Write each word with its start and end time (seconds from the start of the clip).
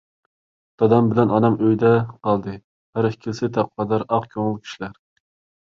دادام 0.83 1.11
بىلەن 1.11 1.33
ئانام 1.35 1.57
ئۆيدە 1.67 1.91
قالدى، 2.29 2.55
ھەر 3.01 3.11
ئىككىلىسى 3.13 3.53
تەقۋادار، 3.61 4.09
ئاق 4.11 4.29
كۆڭۈل 4.35 4.61
كىشىلەر. 4.67 5.01